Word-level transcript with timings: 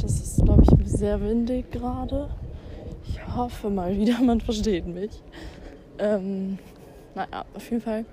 Das 0.00 0.20
ist, 0.20 0.44
glaube 0.44 0.62
ich, 0.62 0.88
sehr 0.88 1.20
windig 1.20 1.72
gerade. 1.72 2.30
Ich 3.06 3.18
hoffe 3.34 3.68
mal 3.68 3.96
wieder, 3.96 4.20
man 4.22 4.40
versteht 4.40 4.86
mich. 4.86 5.22
Ähm, 5.98 6.58
naja, 7.14 7.44
auf 7.54 7.68
jeden 7.70 7.82
Fall, 7.82 8.04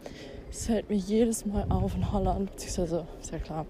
es 0.49 0.65
fällt 0.65 0.89
mir 0.89 0.95
jedes 0.95 1.45
Mal 1.45 1.65
auf 1.69 1.95
in 1.95 2.11
Holland, 2.11 2.51
beziehungsweise, 2.51 3.05
ist 3.21 3.31
ja 3.31 3.37
klar, 3.37 3.65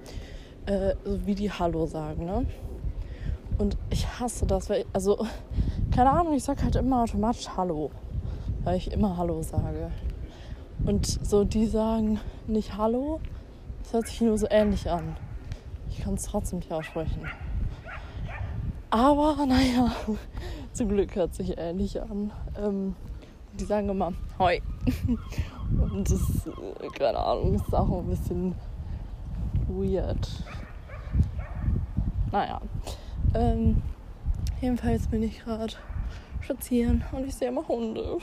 äh, 0.65 0.96
so 1.04 1.26
wie 1.26 1.36
die 1.36 1.51
Hallo 1.51 1.86
sagen, 1.86 2.26
ne? 2.26 2.46
Und 3.58 3.78
ich 3.90 4.08
hasse 4.20 4.46
das, 4.46 4.70
weil, 4.70 4.86
also, 4.94 5.26
keine 5.94 6.12
Ahnung, 6.12 6.34
ich 6.36 6.44
sag 6.44 6.63
halt 6.63 6.78
immer 6.78 7.04
automatisch 7.04 7.50
Hallo, 7.58 7.92
weil 8.63 8.78
ich 8.78 8.92
immer 8.92 9.18
Hallo 9.18 9.42
sage. 9.42 9.92
Und 10.86 11.06
so, 11.06 11.44
die 11.44 11.66
sagen 11.66 12.20
nicht 12.47 12.78
Hallo, 12.78 13.20
das 13.84 13.94
hört 13.94 14.08
sich 14.08 14.22
nur 14.22 14.38
so 14.38 14.47
ähnlich 14.50 14.90
an. 14.90 15.18
Ich 15.90 16.00
kann 16.00 16.13
es 16.13 16.23
trotzdem 16.23 16.59
nicht 16.59 16.72
aussprechen. 16.72 17.22
Aber 18.95 19.45
naja, 19.45 19.94
zum 20.72 20.88
Glück 20.88 21.13
hört 21.17 21.34
sich 21.34 21.58
ähnlich 21.58 22.02
an. 22.02 22.31
Ähm, 22.58 22.95
die 23.59 23.66
sagen 23.66 23.90
immer 23.90 24.13
Hoi. 24.40 24.62
Und 25.70 26.09
das, 26.09 26.48
äh, 26.48 26.88
keine 26.98 27.20
Ahnung, 27.20 27.55
ist 27.55 27.76
auch 27.76 27.91
ein 27.91 28.08
bisschen 28.08 28.55
weird. 29.67 30.30
Naja. 32.31 32.62
Ähm, 33.34 33.81
jedenfalls 34.62 35.08
bin 35.08 35.23
ich 35.23 35.44
gerade 35.44 35.73
spazieren 36.39 37.03
und 37.12 37.27
ich 37.27 37.36
sehe 37.36 37.50
immer 37.50 37.67
Hunde. 37.67 38.17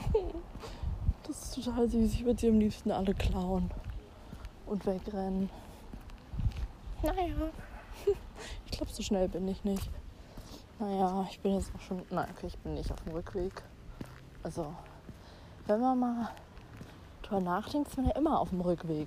Das 1.26 1.42
ist 1.42 1.54
total 1.62 1.86
süß. 1.86 2.14
Ich 2.14 2.24
würde 2.24 2.40
sie 2.40 2.48
am 2.48 2.58
liebsten 2.58 2.92
alle 2.92 3.12
klauen 3.12 3.70
und 4.64 4.86
wegrennen. 4.86 5.50
Naja. 7.02 7.50
Ich 8.64 8.78
glaube, 8.78 8.90
so 8.90 9.02
schnell 9.02 9.28
bin 9.28 9.46
ich 9.48 9.64
nicht. 9.64 9.90
Naja, 10.82 11.24
ich 11.30 11.38
bin 11.38 11.54
jetzt 11.54 11.70
auch 11.76 11.80
schon. 11.80 12.02
Nein, 12.10 12.26
okay, 12.36 12.48
ich 12.48 12.58
bin 12.58 12.74
nicht 12.74 12.90
auf 12.90 13.00
dem 13.02 13.12
Rückweg. 13.12 13.62
Also, 14.42 14.74
wenn 15.68 15.80
man 15.80 15.96
mal 15.96 16.28
drüber 17.22 17.40
nachdenkt, 17.40 17.86
ist 17.86 17.96
man 17.96 18.06
ja 18.06 18.16
immer 18.16 18.40
auf 18.40 18.48
dem 18.48 18.62
Rückweg. 18.62 19.06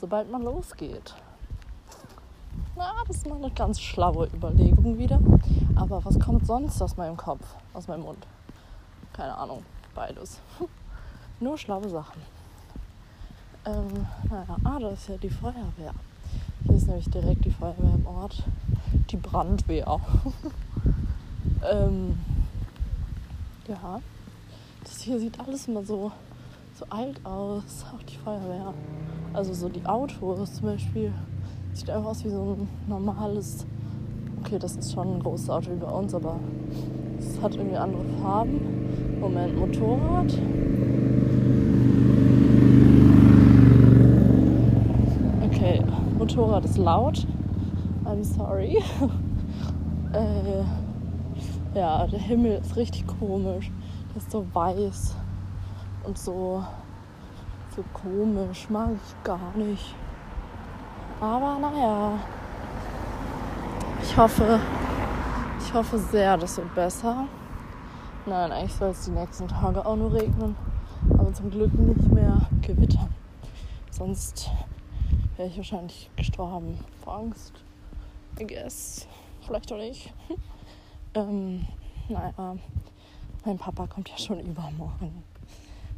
Sobald 0.00 0.30
man 0.30 0.42
losgeht. 0.42 1.16
Na, 2.76 2.92
das 3.08 3.16
ist 3.16 3.26
mal 3.28 3.38
eine 3.38 3.50
ganz 3.50 3.80
schlaue 3.80 4.28
Überlegung 4.28 4.98
wieder. 4.98 5.18
Aber 5.74 6.04
was 6.04 6.16
kommt 6.20 6.46
sonst 6.46 6.80
aus 6.80 6.96
meinem 6.96 7.16
Kopf, 7.16 7.56
aus 7.74 7.88
meinem 7.88 8.02
Mund? 8.02 8.24
Keine 9.12 9.36
Ahnung, 9.36 9.64
beides. 9.96 10.38
Nur 11.40 11.58
schlaue 11.58 11.88
Sachen. 11.88 12.22
Ähm, 13.64 14.06
naja, 14.30 14.56
ah, 14.62 14.78
da 14.78 14.90
ist 14.90 15.08
ja 15.08 15.16
die 15.16 15.28
Feuerwehr. 15.28 15.92
Hier 16.62 16.76
ist 16.76 16.86
nämlich 16.86 17.10
direkt 17.10 17.44
die 17.44 17.50
Feuerwehr 17.50 17.94
im 17.94 18.06
Ort. 18.06 18.44
Die 19.10 19.16
Brandwehr. 19.16 19.98
ähm, 21.68 22.18
ja, 23.68 24.00
das 24.82 25.00
hier 25.00 25.18
sieht 25.18 25.38
alles 25.38 25.68
immer 25.68 25.84
so, 25.84 26.10
so 26.74 26.84
alt 26.90 27.24
aus. 27.24 27.84
Auch 27.94 28.02
die 28.02 28.16
Feuerwehr. 28.16 28.74
Also 29.32 29.52
so 29.54 29.68
die 29.68 29.84
Autos 29.86 30.54
zum 30.54 30.66
Beispiel. 30.66 31.12
Sieht 31.72 31.90
einfach 31.90 32.10
aus 32.10 32.24
wie 32.24 32.30
so 32.30 32.56
ein 32.56 32.68
normales. 32.88 33.66
Okay, 34.40 34.58
das 34.58 34.76
ist 34.76 34.92
schon 34.92 35.16
ein 35.16 35.20
großes 35.20 35.50
Auto 35.50 35.70
wie 35.70 35.76
bei 35.76 35.90
uns, 35.90 36.14
aber 36.14 36.40
es 37.18 37.40
hat 37.42 37.54
irgendwie 37.54 37.76
andere 37.76 38.04
Farben. 38.22 39.18
Moment, 39.20 39.56
Motorrad. 39.56 40.32
Okay, 45.44 45.82
Motorrad 46.18 46.64
ist 46.64 46.78
laut. 46.78 47.26
I'm 48.04 48.24
sorry. 48.24 48.78
äh, 50.12 50.64
ja, 51.74 52.06
der 52.06 52.18
Himmel 52.18 52.60
ist 52.60 52.76
richtig 52.76 53.06
komisch. 53.06 53.70
Der 54.10 54.16
ist 54.16 54.30
so 54.30 54.46
weiß 54.52 55.14
und 56.04 56.18
so, 56.18 56.64
so 57.76 57.84
komisch. 57.92 58.68
Mag 58.68 58.90
ich 58.92 59.24
gar 59.24 59.52
nicht. 59.54 59.94
Aber 61.20 61.58
naja. 61.58 62.18
Ich 64.02 64.16
hoffe, 64.16 64.58
ich 65.60 65.72
hoffe 65.74 65.98
sehr, 65.98 66.36
das 66.36 66.56
wird 66.56 66.74
besser. 66.74 67.26
Nein, 68.26 68.52
eigentlich 68.52 68.74
soll 68.74 68.90
es 68.90 69.04
die 69.04 69.12
nächsten 69.12 69.46
Tage 69.46 69.84
auch 69.84 69.96
nur 69.96 70.12
regnen. 70.12 70.56
Aber 71.18 71.32
zum 71.32 71.50
Glück 71.50 71.72
nicht 71.74 72.12
mehr 72.12 72.48
gewittern. 72.62 73.08
Sonst 73.90 74.50
wäre 75.36 75.48
ich 75.48 75.56
wahrscheinlich 75.56 76.10
gestorben 76.16 76.78
vor 77.04 77.16
Angst. 77.16 77.52
I 78.38 78.46
guess. 78.46 79.06
Vielleicht 79.46 79.72
auch 79.72 79.76
nicht. 79.76 80.12
ähm, 81.14 81.66
naja, 82.08 82.56
mein 83.44 83.58
Papa 83.58 83.86
kommt 83.86 84.08
ja 84.08 84.18
schon 84.18 84.40
übermorgen. 84.40 85.22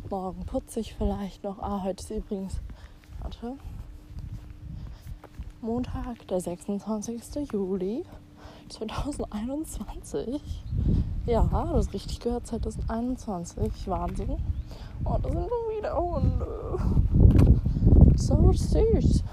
Morgen 0.09 0.45
putze 0.47 0.81
ich 0.81 0.95
vielleicht 0.95 1.45
noch. 1.45 1.59
Ah, 1.61 1.83
heute 1.83 2.03
ist 2.03 2.11
übrigens, 2.11 2.61
warte, 3.21 3.56
Montag, 5.61 6.27
der 6.28 6.41
26. 6.41 7.53
Juli 7.53 8.05
2021. 8.69 10.43
Ja, 11.27 11.49
das 11.73 11.87
ist 11.87 11.94
richtig 11.94 12.21
gehört, 12.21 12.47
2021. 12.47 13.87
Wahnsinn. 13.87 14.39
Oh, 15.05 15.19
da 15.23 15.31
sind 15.31 15.49
schon 15.49 15.77
wieder 15.79 15.97
Hunde. 15.97 16.79
So 18.17 18.53
süß. 18.53 19.25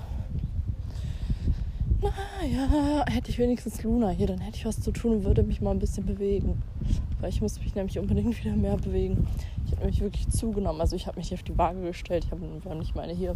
Naja, 2.01 3.05
hätte 3.09 3.29
ich 3.29 3.37
wenigstens 3.37 3.83
Luna 3.83 4.09
hier, 4.09 4.27
dann 4.27 4.39
hätte 4.39 4.57
ich 4.57 4.65
was 4.65 4.79
zu 4.79 4.91
tun 4.91 5.17
und 5.17 5.23
würde 5.25 5.43
mich 5.43 5.59
mal 5.59 5.71
ein 5.71 5.79
bisschen 5.79 6.05
bewegen. 6.05 6.61
Weil 7.19 7.29
ich 7.29 7.41
muss 7.41 7.59
mich 7.59 7.75
nämlich 7.75 7.99
unbedingt 7.99 8.41
wieder 8.43 8.55
mehr 8.55 8.77
bewegen. 8.77 9.27
Ich 9.65 9.71
habe 9.73 9.81
nämlich 9.81 9.99
wirklich 9.99 10.29
zugenommen. 10.29 10.79
Also 10.79 10.95
ich 10.95 11.07
habe 11.07 11.17
mich 11.17 11.27
hier 11.27 11.35
auf 11.35 11.43
die 11.43 11.57
Waage 11.57 11.81
gestellt. 11.81 12.25
Ich 12.25 12.31
habe 12.31 12.75
nicht 12.75 12.95
meine 12.95 13.13
hier. 13.13 13.35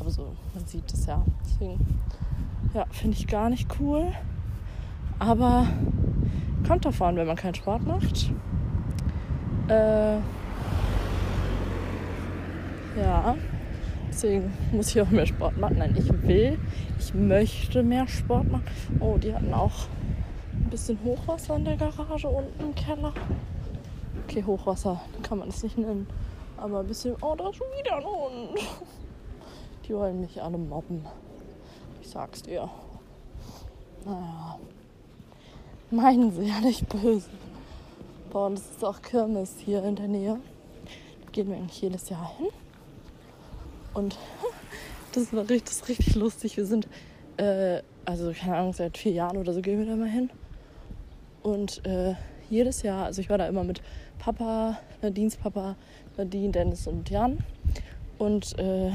Aber 0.00 0.10
so, 0.10 0.32
man 0.54 0.66
sieht 0.66 0.92
es 0.92 1.06
ja. 1.06 1.24
Deswegen, 1.44 1.78
ja, 2.74 2.84
finde 2.90 3.16
ich 3.16 3.28
gar 3.28 3.48
nicht 3.48 3.68
cool. 3.78 4.12
Aber 5.20 5.68
kommt 6.66 6.84
davon, 6.84 7.16
wenn 7.16 7.26
man 7.26 7.36
keinen 7.36 7.54
Sport 7.54 7.86
macht. 7.86 8.32
Äh, 9.68 10.16
ja, 13.00 13.36
deswegen 14.10 14.52
muss 14.72 14.94
ich 14.94 15.00
auch 15.00 15.10
mehr 15.10 15.26
Sport 15.26 15.56
machen. 15.56 15.78
Nein, 15.78 15.94
ich 15.96 16.08
will, 16.22 16.58
ich 16.98 17.14
möchte 17.14 17.82
mehr 17.82 18.06
Sport 18.06 18.50
machen. 18.50 18.64
Oh, 19.00 19.16
die 19.16 19.34
hatten 19.34 19.54
auch 19.54 19.86
ein 20.52 20.70
bisschen 20.70 20.98
Hochwasser 21.04 21.56
in 21.56 21.64
der 21.64 21.76
Garage 21.76 22.28
unten 22.28 22.60
im 22.60 22.74
Keller. 22.74 23.12
Okay, 24.26 24.44
Hochwasser 24.44 25.00
kann 25.22 25.38
man 25.38 25.48
es 25.48 25.62
nicht 25.62 25.78
nennen. 25.78 26.06
Aber 26.56 26.80
ein 26.80 26.86
bisschen. 26.86 27.16
Oh, 27.22 27.34
da 27.36 27.48
ist 27.48 27.56
schon 27.56 27.66
wieder 27.78 27.96
ein 27.96 28.04
Hund. 28.04 28.60
Die 29.88 29.94
wollen 29.94 30.20
mich 30.20 30.40
alle 30.40 30.58
mobben. 30.58 31.04
Ich 32.02 32.08
sag's 32.08 32.42
dir. 32.42 32.68
Naja. 34.04 34.58
Meinen 35.90 36.30
sie 36.32 36.44
ja 36.44 36.60
nicht 36.60 36.88
böse. 36.88 37.28
Boah, 38.30 38.46
und 38.46 38.58
es 38.58 38.70
ist 38.70 38.84
auch 38.84 39.02
Kirmes 39.02 39.56
hier 39.58 39.82
in 39.82 39.96
der 39.96 40.06
Nähe. 40.06 40.38
Da 41.24 41.30
gehen 41.32 41.48
wir 41.48 41.56
eigentlich 41.56 41.82
jedes 41.82 42.08
Jahr 42.08 42.30
hin. 42.36 42.46
Und 43.94 44.18
das 45.12 45.32
war 45.32 45.42
richtig, 45.42 45.64
das 45.64 45.76
ist 45.76 45.88
richtig 45.88 46.14
lustig. 46.14 46.56
Wir 46.56 46.66
sind, 46.66 46.88
äh, 47.36 47.82
also 48.04 48.32
keine 48.32 48.56
Ahnung, 48.56 48.72
seit 48.72 48.98
vier 48.98 49.12
Jahren 49.12 49.36
oder 49.36 49.52
so 49.52 49.60
gehen 49.60 49.78
wir 49.78 49.86
da 49.86 49.96
mal 49.96 50.08
hin. 50.08 50.30
Und 51.42 51.84
äh, 51.86 52.14
jedes 52.50 52.82
Jahr, 52.82 53.06
also 53.06 53.20
ich 53.20 53.30
war 53.30 53.38
da 53.38 53.46
immer 53.46 53.64
mit 53.64 53.80
Papa, 54.18 54.78
Nadines 55.02 55.36
Papa, 55.36 55.76
Nadine, 56.16 56.52
Dennis 56.52 56.86
und 56.86 57.08
Jan. 57.08 57.38
Und 58.18 58.58
äh, 58.58 58.90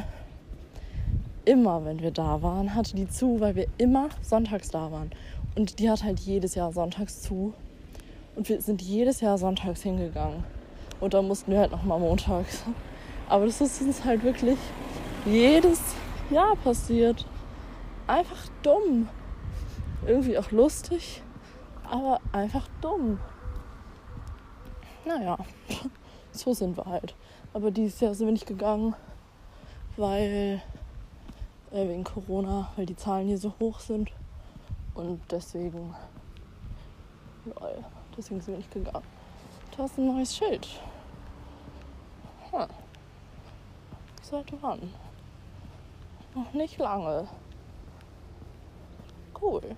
immer, 1.46 1.84
wenn 1.86 2.02
wir 2.02 2.12
da 2.12 2.42
waren, 2.42 2.76
hatte 2.76 2.96
die 2.96 3.08
zu, 3.08 3.40
weil 3.40 3.56
wir 3.56 3.68
immer 3.78 4.10
sonntags 4.22 4.70
da 4.70 4.92
waren. 4.92 5.12
Und 5.56 5.80
die 5.80 5.90
hat 5.90 6.04
halt 6.04 6.20
jedes 6.20 6.56
Jahr 6.56 6.72
sonntags 6.72 7.22
zu. 7.22 7.54
Und 8.36 8.50
wir 8.50 8.62
sind 8.62 8.82
jedes 8.82 9.22
Jahr 9.22 9.38
sonntags 9.38 9.82
hingegangen. 9.82 10.44
Und 11.00 11.14
dann 11.14 11.28
mussten 11.28 11.52
wir 11.52 11.60
halt 11.60 11.72
nochmal 11.72 12.00
montags. 12.00 12.64
Aber 13.30 13.46
das 13.46 13.62
ist 13.62 13.82
uns 13.82 14.04
halt 14.04 14.24
wirklich 14.24 14.58
jedes 15.26 15.82
Jahr 16.30 16.56
passiert. 16.56 17.26
Einfach 18.08 18.48
dumm. 18.62 19.10
Irgendwie 20.06 20.38
auch 20.38 20.52
lustig 20.52 21.24
aber 21.90 22.20
einfach 22.32 22.68
dumm. 22.82 23.20
Naja, 25.06 25.38
so 26.32 26.54
sind 26.54 26.78
wir 26.78 26.86
halt. 26.86 27.16
Aber 27.54 27.72
dieses 27.72 28.00
Jahr 28.00 28.14
sind 28.14 28.28
wir 28.28 28.34
nicht 28.34 28.48
gegangen, 28.48 28.96
weil 29.98 30.62
äh, 31.72 31.88
wegen 31.88 32.04
Corona, 32.04 32.72
weil 32.76 32.86
die 32.86 32.96
Zahlen 32.96 33.28
hier 33.28 33.38
so 33.38 33.54
hoch 33.60 33.80
sind. 33.80 34.12
Und 34.94 35.22
deswegen, 35.30 35.96
lol, 37.46 37.86
deswegen 38.18 38.42
sind 38.42 38.54
wir 38.54 38.58
nicht 38.58 38.72
gegangen. 38.72 39.06
Da 39.76 39.86
ist 39.86 39.98
ein 39.98 40.08
neues 40.08 40.36
Schild. 40.36 40.68
Hm. 42.52 42.68
Seit 44.22 44.52
wann? 44.62 44.92
Noch 46.36 46.54
nicht 46.54 46.78
lange. 46.78 47.28
Cool 49.42 49.76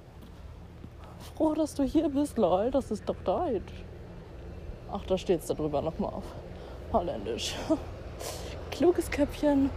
froh, 1.37 1.53
dass 1.53 1.75
du 1.75 1.83
hier 1.83 2.09
bist, 2.09 2.37
lol. 2.37 2.71
Das 2.71 2.89
ist 2.89 3.07
doch 3.07 3.15
Deutsch. 3.23 3.73
Ach, 4.91 5.03
da 5.05 5.17
steht 5.17 5.41
es 5.41 5.47
darüber 5.47 5.81
nochmal 5.81 6.13
auf 6.13 6.23
Holländisch. 6.91 7.55
Kluges 8.71 9.11
Köpfchen. 9.11 9.69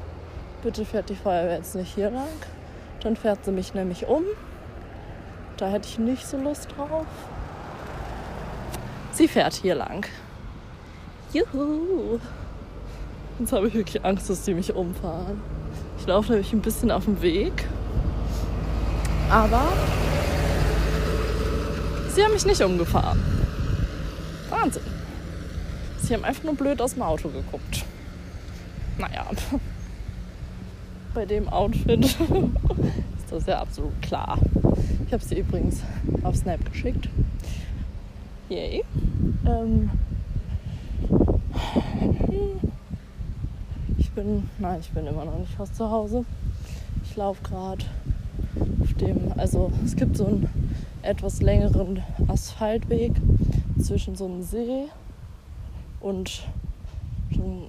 Bitte 0.63 0.85
fährt 0.85 1.11
die 1.11 1.15
Feuerwehr 1.15 1.57
jetzt 1.57 1.75
nicht 1.75 1.95
hier 1.95 2.11
lang. 2.11 2.29
Dann 3.03 3.17
fährt 3.17 3.45
sie 3.45 3.53
mich 3.53 3.75
nämlich 3.75 4.07
um. 4.07 4.25
Da 5.57 5.69
hätte 5.69 5.89
ich 5.89 5.99
nicht 5.99 6.27
so 6.27 6.39
Lust 6.39 6.69
drauf. 6.77 7.07
Sie 9.13 9.29
fährt 9.29 9.55
hier 9.55 9.75
lang. 9.75 10.07
Juhu. 11.33 12.19
Jetzt 13.39 13.53
habe 13.53 13.69
ich 13.69 13.75
wirklich 13.75 14.05
Angst, 14.05 14.31
dass 14.31 14.45
die 14.45 14.55
mich 14.55 14.75
umfahren. 14.75 15.43
Laufe 16.11 16.33
nämlich 16.33 16.53
ein 16.53 16.61
bisschen 16.61 16.91
auf 16.91 17.05
dem 17.05 17.23
Weg. 17.23 17.69
Aber 19.31 19.63
sie 22.13 22.25
haben 22.25 22.33
mich 22.33 22.45
nicht 22.45 22.61
umgefahren. 22.63 23.23
Wahnsinn. 24.49 24.83
Sie 26.03 26.13
haben 26.13 26.25
einfach 26.25 26.43
nur 26.43 26.57
blöd 26.57 26.83
aus 26.83 26.95
dem 26.95 27.03
Auto 27.03 27.29
geguckt. 27.29 27.85
Naja, 28.99 29.25
bei 31.15 31.27
dem 31.27 31.49
Outfit 31.49 32.05
ist 32.05 32.17
das 33.31 33.47
ja 33.47 33.61
absolut 33.61 34.03
klar. 34.03 34.37
Ich 35.07 35.13
habe 35.13 35.23
sie 35.25 35.39
übrigens 35.39 35.81
auf 36.25 36.35
Snap 36.35 36.73
geschickt. 36.73 37.09
Yay. 38.49 38.83
Ähm, 39.47 39.91
bin, 44.23 44.51
nein, 44.59 44.81
ich 44.81 44.91
bin 44.91 45.07
immer 45.07 45.25
noch 45.25 45.39
nicht 45.39 45.55
fast 45.55 45.77
zu 45.77 45.91
Hause. 45.91 46.27
Ich 47.05 47.17
laufe 47.17 47.43
gerade 47.43 47.85
auf 48.83 48.93
dem, 48.95 49.33
also 49.39 49.73
es 49.85 49.97
gibt 49.97 50.17
so 50.17 50.27
einen 50.27 50.49
etwas 51.01 51.41
längeren 51.41 52.03
Asphaltweg 52.29 53.13
zwischen 53.81 54.17
so 54.17 54.27
einem 54.27 54.43
See 54.43 54.89
und, 56.01 56.43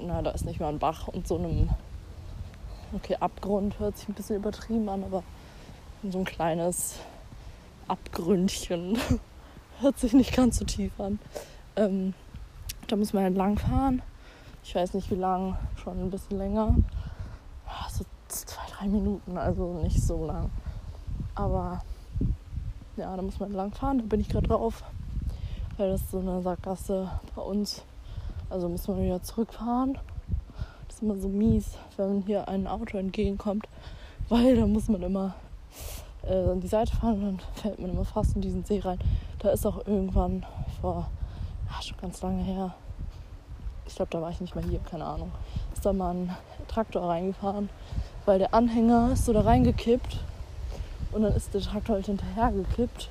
na, 0.05 0.21
da 0.21 0.31
ist 0.31 0.45
nicht 0.45 0.59
mal 0.59 0.67
ein 0.67 0.79
Bach 0.79 1.07
und 1.07 1.25
so 1.25 1.37
einem, 1.37 1.69
okay, 2.93 3.15
Abgrund 3.19 3.79
hört 3.79 3.97
sich 3.97 4.09
ein 4.09 4.13
bisschen 4.13 4.35
übertrieben 4.35 4.89
an, 4.89 5.05
aber 5.05 5.23
so 6.03 6.19
ein 6.19 6.25
kleines 6.25 6.95
Abgründchen 7.87 8.97
hört 9.79 9.97
sich 9.97 10.11
nicht 10.11 10.35
ganz 10.35 10.57
so 10.57 10.65
tief 10.65 10.99
an. 10.99 11.19
Ähm, 11.77 12.13
da 12.87 12.97
muss 12.97 13.13
man 13.13 13.23
entlang 13.23 13.57
halt 13.57 13.69
fahren. 13.69 14.01
Ich 14.63 14.75
weiß 14.75 14.93
nicht 14.93 15.09
wie 15.11 15.15
lang, 15.15 15.57
schon 15.75 15.99
ein 15.99 16.09
bisschen 16.11 16.37
länger. 16.37 16.75
So 17.89 18.05
zwei, 18.27 18.61
drei 18.77 18.87
Minuten, 18.87 19.37
also 19.37 19.81
nicht 19.81 20.01
so 20.01 20.25
lang. 20.25 20.49
Aber 21.35 21.81
ja, 22.97 23.15
da 23.15 23.21
muss 23.21 23.39
man 23.39 23.49
entlang 23.49 23.71
fahren. 23.71 23.99
Da 23.99 24.05
bin 24.05 24.19
ich 24.19 24.29
gerade 24.29 24.47
drauf, 24.47 24.83
weil 25.77 25.91
das 25.91 26.01
ist 26.01 26.11
so 26.11 26.19
eine 26.19 26.41
Sackgasse 26.41 27.09
bei 27.35 27.41
uns. 27.41 27.83
Also 28.49 28.69
muss 28.69 28.87
man 28.87 29.01
wieder 29.01 29.21
zurückfahren. 29.23 29.97
Das 30.87 30.97
ist 30.97 31.03
immer 31.03 31.17
so 31.17 31.29
mies, 31.29 31.77
wenn 31.97 32.21
hier 32.21 32.47
ein 32.47 32.67
Auto 32.67 32.97
entgegenkommt, 32.97 33.67
weil 34.29 34.55
da 34.55 34.67
muss 34.67 34.87
man 34.89 35.01
immer 35.01 35.33
äh, 36.23 36.49
an 36.49 36.59
die 36.59 36.67
Seite 36.67 36.95
fahren 36.95 37.13
und 37.13 37.23
dann 37.23 37.39
fällt 37.55 37.79
man 37.79 37.91
immer 37.91 38.05
fast 38.05 38.35
in 38.35 38.41
diesen 38.41 38.63
See 38.65 38.79
rein. 38.79 38.99
Da 39.39 39.49
ist 39.49 39.65
auch 39.65 39.87
irgendwann 39.87 40.45
vor, 40.81 41.09
ach, 41.69 41.81
schon 41.81 41.97
ganz 41.97 42.21
lange 42.21 42.43
her, 42.43 42.75
glaube, 44.01 44.17
da 44.17 44.21
war 44.21 44.31
ich 44.31 44.41
nicht 44.41 44.55
mehr 44.55 44.63
hier, 44.63 44.79
keine 44.79 45.05
Ahnung, 45.05 45.31
ist 45.73 45.85
da 45.85 45.93
mal 45.93 46.15
ein 46.15 46.35
Traktor 46.67 47.07
reingefahren, 47.07 47.69
weil 48.25 48.39
der 48.39 48.53
Anhänger 48.53 49.11
ist 49.13 49.25
so 49.25 49.33
da 49.33 49.41
reingekippt 49.41 50.19
und 51.11 51.21
dann 51.21 51.35
ist 51.35 51.53
der 51.53 51.61
Traktor 51.61 51.95
halt 51.95 52.07
hinterher 52.07 52.51
gekippt. 52.51 53.09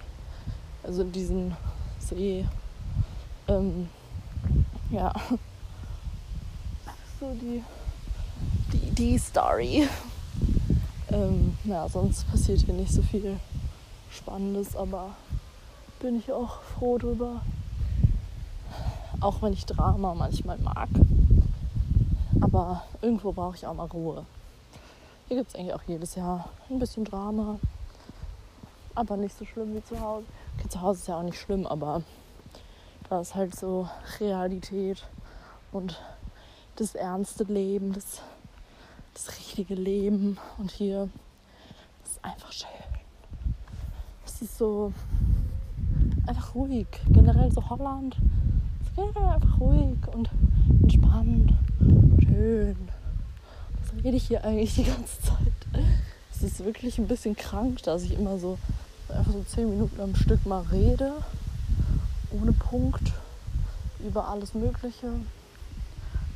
Also 0.82 1.02
in 1.02 1.12
diesen 1.12 1.56
See. 2.00 2.44
Ähm, 3.46 3.88
ja. 4.90 5.12
So 7.20 7.34
die, 7.34 7.62
die, 8.72 8.90
die 8.92 9.18
Story. 9.18 9.86
Ähm, 11.12 11.56
ja, 11.64 11.88
sonst 11.88 12.28
passiert 12.30 12.62
hier 12.62 12.74
nicht 12.74 12.92
so 12.92 13.02
viel 13.02 13.38
Spannendes, 14.10 14.74
aber 14.74 15.10
bin 16.00 16.18
ich 16.18 16.32
auch 16.32 16.62
froh 16.62 16.98
drüber. 16.98 17.42
Auch 19.20 19.42
wenn 19.42 19.52
ich 19.52 19.66
Drama 19.66 20.14
manchmal 20.14 20.58
mag. 20.58 20.88
Aber 22.40 22.82
irgendwo 23.02 23.32
brauche 23.32 23.56
ich 23.56 23.66
auch 23.66 23.74
mal 23.74 23.86
Ruhe. 23.86 24.24
Hier 25.28 25.36
gibt 25.36 25.50
es 25.50 25.54
eigentlich 25.54 25.74
auch 25.74 25.82
jedes 25.86 26.14
Jahr 26.14 26.48
ein 26.68 26.78
bisschen 26.78 27.04
Drama. 27.04 27.58
Aber 28.94 29.16
nicht 29.16 29.36
so 29.36 29.44
schlimm 29.44 29.74
wie 29.74 29.84
zu 29.84 30.00
Hause. 30.00 30.26
Okay, 30.58 30.68
zu 30.68 30.80
Hause 30.80 31.00
ist 31.00 31.08
ja 31.08 31.18
auch 31.18 31.22
nicht 31.22 31.38
schlimm, 31.38 31.66
aber 31.66 32.02
da 33.08 33.20
ist 33.20 33.34
halt 33.34 33.54
so 33.54 33.88
Realität 34.18 35.06
und 35.72 36.00
das 36.76 36.94
ernste 36.94 37.44
Leben, 37.44 37.92
das 37.92 38.22
das 39.14 39.36
richtige 39.38 39.74
Leben. 39.74 40.38
Und 40.58 40.70
hier 40.70 41.08
ist 42.04 42.24
einfach 42.24 42.52
schön. 42.52 42.68
Es 44.24 44.40
ist 44.42 44.58
so 44.58 44.92
einfach 46.26 46.54
ruhig. 46.54 46.86
Generell 47.08 47.52
so 47.52 47.68
Holland. 47.68 48.16
Generell 48.96 49.34
einfach 49.34 49.60
ruhig 49.60 49.98
und 50.14 50.30
entspannt. 50.82 51.52
Schön. 52.22 52.76
Was 53.80 54.04
rede 54.04 54.16
ich 54.16 54.26
hier 54.28 54.44
eigentlich 54.44 54.74
die 54.74 54.84
ganze 54.84 55.20
Zeit? 55.22 55.84
Es 56.32 56.42
ist 56.42 56.64
wirklich 56.64 56.98
ein 56.98 57.08
bisschen 57.08 57.36
krank, 57.36 57.82
dass 57.82 58.02
ich 58.02 58.18
immer 58.18 58.38
so 58.38 58.58
einfach 59.08 59.32
so 59.32 59.42
zehn 59.42 59.68
Minuten 59.68 60.00
am 60.00 60.14
Stück 60.14 60.44
mal 60.46 60.62
rede. 60.72 61.12
Ohne 62.30 62.52
Punkt. 62.52 63.12
Über 64.06 64.28
alles 64.28 64.54
Mögliche 64.54 65.08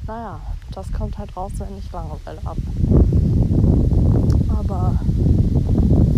naja, 0.07 0.39
das 0.75 0.93
kommt 0.93 1.17
halt 1.17 1.35
raus, 1.37 1.53
wenn 1.59 1.79
ich 1.79 1.91
Langeweile 1.91 2.39
habe. 2.45 2.61
Aber 4.50 4.95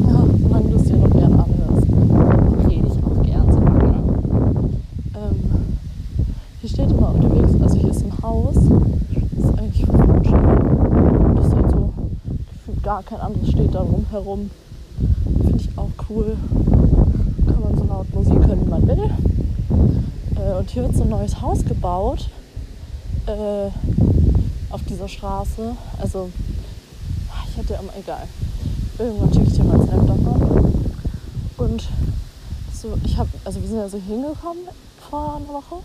ja, 0.08 0.24
solange 0.42 0.70
du 0.70 0.76
es 0.76 0.84
dir 0.84 0.96
noch 0.96 1.10
gerne 1.10 1.44
anhörst, 1.44 1.86
rede 2.68 2.88
ich 2.88 3.04
auch 3.04 3.22
gern 3.22 3.52
so 3.52 3.60
lange. 3.60 4.02
Ähm, 5.14 5.50
hier 6.60 6.70
steht 6.70 6.90
immer 6.90 7.10
auf 7.10 7.20
dem 7.20 7.32
Weg, 7.32 7.62
also 7.62 7.78
hier 7.78 7.90
ist 7.90 8.02
ein 8.02 8.22
Haus, 8.22 8.54
das 8.54 9.44
ist 9.44 9.58
eigentlich 9.58 9.86
voll 9.86 10.24
schön. 10.24 11.36
Das 11.36 11.46
ist 11.46 11.54
halt 11.54 11.70
so, 11.70 11.92
kein 13.02 13.20
anderes 13.20 13.50
steht 13.50 13.74
da 13.74 13.80
rumherum. 13.80 14.50
Finde 15.42 15.56
ich 15.56 15.68
auch 15.76 15.90
cool. 16.08 16.36
Kann 17.46 17.60
man 17.60 17.76
so 17.76 17.84
laut 17.84 18.14
Musik 18.14 18.46
hören, 18.46 18.64
wie 18.64 18.70
man 18.70 18.86
will. 18.86 19.10
Äh, 20.36 20.58
und 20.58 20.70
hier 20.70 20.82
wird 20.82 20.96
so 20.96 21.02
ein 21.02 21.10
neues 21.10 21.40
Haus 21.40 21.64
gebaut 21.64 22.28
äh, 23.26 23.68
auf 24.70 24.82
dieser 24.88 25.08
Straße. 25.08 25.76
Also, 26.00 26.30
ich 27.50 27.58
hatte 27.58 27.74
immer, 27.74 27.92
egal. 27.98 28.26
Irgendwann 28.98 29.32
schicke 29.32 29.46
ich 29.46 29.54
dir 29.54 29.64
mal 29.64 29.82
Snap 29.82 30.06
davon. 30.06 30.82
Und 31.58 31.88
so, 32.72 32.98
ich 33.04 33.16
habe, 33.18 33.28
also 33.44 33.60
wir 33.60 33.68
sind 33.68 33.78
ja 33.78 33.88
so 33.88 33.98
hingekommen 33.98 34.62
vor 35.10 35.36
einer 35.36 35.48
Woche. 35.48 35.82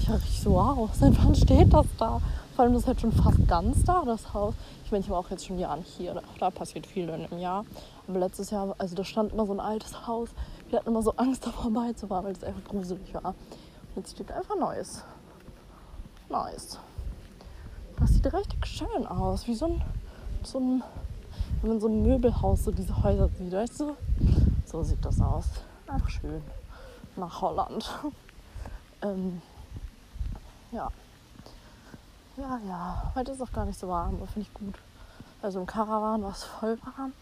Ich 0.00 0.10
richtig 0.10 0.40
so, 0.40 0.52
wow, 0.52 0.88
seit 0.98 1.16
wann 1.22 1.34
steht 1.34 1.72
das 1.72 1.86
da? 1.98 2.20
Vor 2.58 2.64
allem, 2.64 2.74
das 2.74 2.82
ist 2.82 2.88
halt 2.88 3.00
schon 3.00 3.12
fast 3.12 3.46
ganz 3.46 3.84
da, 3.84 4.02
das 4.04 4.34
Haus. 4.34 4.52
Ich 4.84 4.90
meine, 4.90 5.04
ich 5.04 5.10
war 5.10 5.18
auch 5.18 5.30
jetzt 5.30 5.46
schon 5.46 5.60
Jahr 5.60 5.76
nicht 5.76 5.94
hier. 5.96 6.20
Da, 6.40 6.50
passiert 6.50 6.88
viel 6.88 7.08
in 7.08 7.24
einem 7.24 7.38
Jahr. 7.38 7.64
Aber 8.08 8.18
letztes 8.18 8.50
Jahr, 8.50 8.74
also 8.78 8.96
da 8.96 9.04
stand 9.04 9.32
immer 9.32 9.46
so 9.46 9.52
ein 9.52 9.60
altes 9.60 10.08
Haus. 10.08 10.30
Wir 10.68 10.80
hatten 10.80 10.88
immer 10.88 11.00
so 11.00 11.12
Angst, 11.12 11.46
da 11.46 11.52
vorbeizufahren, 11.52 12.24
weil 12.24 12.32
es 12.32 12.42
einfach 12.42 12.64
gruselig 12.64 13.14
war. 13.14 13.26
Und 13.26 13.36
jetzt 13.94 14.10
steht 14.10 14.32
einfach 14.32 14.56
Neues. 14.56 15.04
Nice. 16.28 16.80
Das 18.00 18.10
sieht 18.10 18.26
richtig 18.34 18.66
schön 18.66 19.06
aus. 19.06 19.46
Wie 19.46 19.54
so 19.54 19.66
ein, 19.66 19.82
so 20.42 20.58
ein 20.58 20.82
wenn 21.60 21.70
man 21.70 21.80
so 21.80 21.86
ein 21.86 22.02
Möbelhaus 22.02 22.64
so 22.64 22.72
diese 22.72 23.04
Häuser 23.04 23.28
sieht, 23.38 23.52
weißt 23.52 23.80
du? 23.82 23.96
So 24.64 24.82
sieht 24.82 25.04
das 25.04 25.20
aus. 25.20 25.44
Einfach 25.86 26.10
schön. 26.10 26.42
Nach 27.14 27.40
Holland. 27.40 27.88
ähm, 29.02 29.42
ja. 30.72 30.90
Ja, 32.38 32.60
ja. 32.68 33.12
Heute 33.16 33.32
ist 33.32 33.42
auch 33.42 33.50
gar 33.50 33.64
nicht 33.64 33.80
so 33.80 33.88
warm, 33.88 34.14
aber 34.14 34.28
finde 34.28 34.48
ich 34.48 34.54
gut. 34.54 34.76
Also 35.42 35.58
im 35.58 35.66
Karawan 35.66 36.22
war 36.22 36.30
es 36.30 36.44
voll 36.44 36.78
warm. 36.84 37.12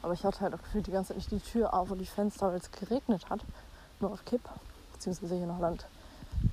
Aber 0.00 0.14
ich 0.14 0.24
hatte 0.24 0.40
halt 0.40 0.54
auch 0.54 0.62
gefühlt 0.62 0.86
die 0.86 0.92
ganze 0.92 1.08
Zeit 1.08 1.18
nicht 1.18 1.30
die 1.30 1.40
Tür 1.40 1.74
auf 1.74 1.90
und 1.90 1.98
die 1.98 2.06
Fenster, 2.06 2.48
weil 2.48 2.58
es 2.58 2.70
geregnet 2.70 3.28
hat. 3.28 3.40
Nur 4.00 4.12
auf 4.12 4.24
Kipp. 4.24 4.40
Beziehungsweise 4.94 5.34
hier 5.34 5.44
in 5.44 5.54
Holland 5.54 5.84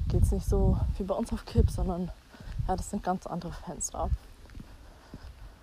geht 0.10 0.24
es 0.24 0.32
nicht 0.32 0.50
so 0.50 0.78
wie 0.98 1.04
bei 1.04 1.16
uns 1.16 1.32
auf 1.32 1.46
Kipp, 1.46 1.72
sondern 1.72 2.12
ja, 2.68 2.76
das 2.76 2.90
sind 2.90 3.04
ganz 3.04 3.26
andere 3.26 3.54
Fenster. 3.54 4.10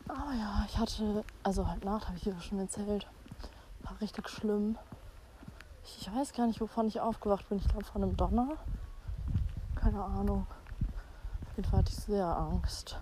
Aber 0.09 0.33
ja, 0.33 0.65
ich 0.67 0.79
hatte, 0.79 1.25
also 1.43 1.71
heute 1.71 1.85
Nacht 1.85 2.07
habe 2.07 2.17
ich 2.17 2.23
hier 2.23 2.41
schon 2.41 2.59
erzählt, 2.59 3.07
war 3.83 4.01
richtig 4.01 4.31
schlimm. 4.31 4.79
Ich, 5.85 5.99
ich 6.01 6.15
weiß 6.15 6.33
gar 6.33 6.47
nicht, 6.47 6.63
wovon 6.63 6.89
ich 6.89 7.01
aufgewacht 7.01 7.47
bin. 7.51 7.59
Ich 7.59 7.69
glaube 7.69 7.85
von 7.85 8.03
einem 8.03 8.17
Donner. 8.17 8.57
Keine 9.75 10.03
Ahnung. 10.03 10.47
Auf 11.57 11.61
jeden 11.61 11.71
Fall 11.71 11.79
hatte 11.79 11.93
ich 11.93 12.05
sehr 12.05 12.27
Angst. 12.27 12.99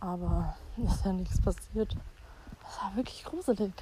Aber 0.00 0.56
ist 0.76 1.04
ja 1.04 1.12
nichts 1.12 1.40
passiert. 1.40 1.94
Das 2.64 2.82
war 2.82 2.96
wirklich 2.96 3.22
gruselig. 3.22 3.72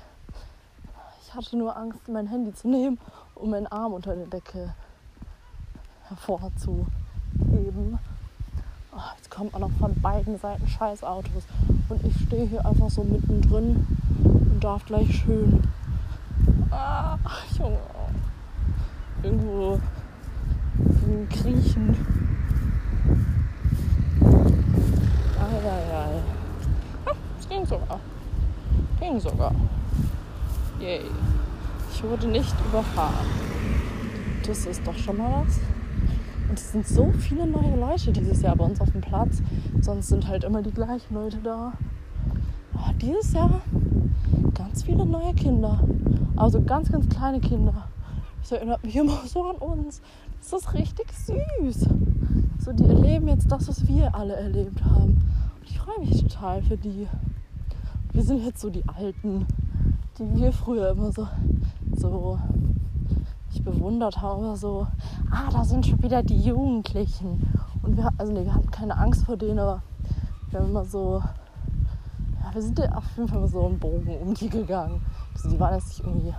Ich 1.22 1.34
hatte 1.34 1.56
nur 1.56 1.74
Angst, 1.74 2.06
mein 2.06 2.26
Handy 2.26 2.52
zu 2.52 2.68
nehmen, 2.68 3.00
um 3.34 3.48
meinen 3.48 3.66
Arm 3.68 3.94
unter 3.94 4.14
der 4.14 4.26
Decke 4.26 4.74
hervorzuheben. 6.08 7.98
Oh, 8.92 9.00
jetzt 9.16 9.30
kommt 9.30 9.52
man 9.52 9.62
noch 9.62 9.72
von 9.78 9.98
beiden 10.02 10.38
Seiten 10.38 10.68
scheiß 10.68 11.02
Autos. 11.02 11.44
Und 11.88 12.04
ich 12.04 12.14
stehe 12.26 12.46
hier 12.46 12.66
einfach 12.66 12.90
so 12.90 13.02
mittendrin 13.04 13.86
und 14.22 14.60
darf 14.62 14.84
gleich 14.84 15.16
schön. 15.16 15.66
Ach, 16.70 17.18
Junge. 17.58 17.78
Irgendwo 19.22 19.80
kriechen. 21.28 21.96
Eieiei. 25.38 26.20
Ah, 27.06 27.12
es 27.38 27.48
ging 27.48 27.64
sogar. 27.64 28.00
Ging 28.98 29.20
sogar. 29.20 29.52
Yay. 30.80 31.02
Ich 31.92 32.02
wurde 32.02 32.28
nicht 32.28 32.54
überfahren. 32.68 33.26
Das 34.46 34.66
ist 34.66 34.86
doch 34.86 34.96
schon 34.96 35.18
mal 35.18 35.44
was. 35.44 35.60
Und 36.48 36.58
es 36.58 36.72
sind 36.72 36.86
so 36.86 37.12
viele 37.12 37.46
neue 37.46 37.76
Leute 37.76 38.10
dieses 38.10 38.42
Jahr 38.42 38.56
bei 38.56 38.64
uns 38.64 38.80
auf 38.80 38.90
dem 38.90 39.00
Platz. 39.00 39.42
Sonst 39.80 40.08
sind 40.08 40.26
halt 40.26 40.44
immer 40.44 40.62
die 40.62 40.72
gleichen 40.72 41.14
Leute 41.14 41.38
da. 41.44 41.72
Aber 42.74 42.92
dieses 42.94 43.32
Jahr 43.32 43.60
ganz 44.54 44.82
viele 44.82 45.04
neue 45.04 45.34
Kinder. 45.34 45.80
Also 46.36 46.60
ganz, 46.62 46.90
ganz 46.90 47.08
kleine 47.08 47.40
Kinder. 47.40 47.88
Das 48.40 48.52
erinnert 48.52 48.82
mich 48.84 48.96
immer 48.96 49.18
so 49.26 49.44
an 49.50 49.56
uns. 49.56 50.00
Das 50.40 50.62
ist 50.62 50.74
richtig 50.74 51.12
süß. 51.12 51.86
So, 52.58 52.72
die 52.72 52.84
erleben 52.84 53.28
jetzt 53.28 53.52
das, 53.52 53.68
was 53.68 53.86
wir 53.86 54.14
alle 54.14 54.34
erlebt 54.34 54.82
haben. 54.84 55.22
Und 55.54 55.64
ich 55.64 55.78
freue 55.78 56.00
mich 56.00 56.22
total 56.22 56.62
für 56.62 56.76
die. 56.76 57.06
Wir 58.12 58.22
sind 58.22 58.44
jetzt 58.44 58.60
so 58.60 58.70
die 58.70 58.86
Alten, 58.88 59.46
die 60.18 60.34
wir 60.34 60.52
früher 60.52 60.90
immer 60.90 61.12
so, 61.12 61.28
so 61.94 62.38
ich 63.52 63.62
bewundert 63.62 64.20
habe, 64.22 64.56
so, 64.56 64.86
ah, 65.30 65.50
da 65.52 65.62
sind 65.64 65.86
schon 65.86 66.02
wieder 66.02 66.22
die 66.22 66.40
Jugendlichen. 66.40 67.52
Und 67.82 67.96
wir, 67.96 68.10
also 68.16 68.32
nee, 68.32 68.44
wir 68.44 68.54
hatten 68.54 68.70
keine 68.70 68.96
Angst 68.96 69.24
vor 69.24 69.36
denen, 69.36 69.58
aber 69.58 69.82
wir 70.50 70.60
haben 70.60 70.70
immer 70.70 70.84
so, 70.84 71.22
ja, 72.42 72.54
wir 72.54 72.62
sind 72.62 72.78
ja 72.78 72.92
auf 72.92 73.04
jeden 73.16 73.28
Fall 73.28 73.46
so 73.46 73.66
einen 73.66 73.78
Bogen 73.78 74.16
um 74.22 74.34
die 74.34 74.48
gegangen. 74.48 75.02
Also 75.34 75.50
die 75.50 75.60
waren 75.60 75.74
jetzt 75.74 75.88
nicht 75.88 76.00
irgendwie 76.00 76.34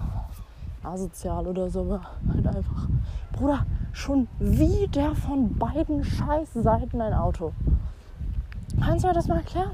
asozial 0.83 1.47
oder 1.47 1.69
so, 1.69 1.81
aber 1.81 2.01
halt 2.33 2.47
einfach, 2.47 2.87
Bruder, 3.33 3.65
schon 3.93 4.27
wieder 4.39 5.15
von 5.15 5.57
beiden 5.57 6.03
scheiß 6.03 6.53
Seiten 6.53 7.01
ein 7.01 7.13
Auto. 7.13 7.53
Kannst 8.79 9.03
du 9.03 9.07
mir 9.07 9.13
das 9.13 9.27
mal 9.27 9.37
erklären? 9.37 9.71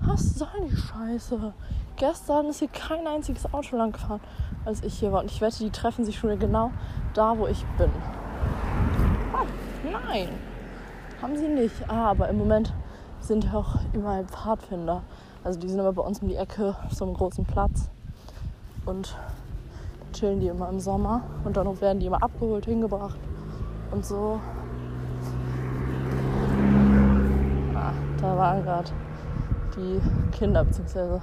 Was 0.00 0.34
soll 0.34 0.48
die 0.68 0.76
Scheiße? 0.76 1.52
Gestern 1.96 2.46
ist 2.46 2.58
hier 2.58 2.68
kein 2.68 3.06
einziges 3.06 3.52
Auto 3.52 3.76
lang 3.76 3.92
gefahren 3.92 4.20
als 4.64 4.82
ich 4.82 4.98
hier 4.98 5.12
war. 5.12 5.20
Und 5.20 5.30
ich 5.30 5.40
wette, 5.40 5.58
die 5.58 5.70
treffen 5.70 6.04
sich 6.04 6.18
schon 6.18 6.30
wieder 6.30 6.46
genau 6.46 6.70
da, 7.14 7.36
wo 7.36 7.46
ich 7.46 7.64
bin. 7.78 7.90
Oh, 9.32 9.46
nein, 9.90 10.28
haben 11.20 11.36
sie 11.36 11.48
nicht. 11.48 11.74
Ah, 11.88 12.10
aber 12.10 12.28
im 12.28 12.38
Moment 12.38 12.72
sind 13.20 13.52
auch 13.54 13.76
überall 13.92 14.24
Pfadfinder. 14.24 15.02
Also 15.44 15.58
die 15.58 15.68
sind 15.68 15.78
immer 15.78 15.92
bei 15.92 16.02
uns 16.02 16.20
um 16.20 16.28
die 16.28 16.36
Ecke 16.36 16.76
auf 16.84 16.92
so 16.92 17.04
einem 17.04 17.14
großen 17.14 17.44
Platz. 17.44 17.90
Und 18.84 19.16
chillen 20.22 20.38
die 20.38 20.46
immer 20.46 20.68
im 20.68 20.78
Sommer. 20.78 21.22
Und 21.42 21.56
dann 21.56 21.80
werden 21.80 21.98
die 21.98 22.06
immer 22.06 22.22
abgeholt, 22.22 22.64
hingebracht 22.64 23.18
und 23.90 24.06
so. 24.06 24.38
Ah, 27.74 27.92
da 28.20 28.36
waren 28.36 28.62
gerade 28.62 28.90
die 29.76 30.00
Kinder 30.30 30.62
bzw. 30.64 31.18